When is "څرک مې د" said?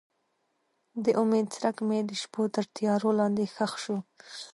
1.55-2.11